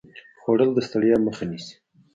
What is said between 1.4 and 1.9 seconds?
نیسي